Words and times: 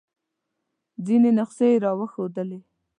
ځینې 1.05 1.29
نسخې 1.37 1.67
یې 1.71 1.81
را 1.83 1.91
وښودلې. 1.99 2.59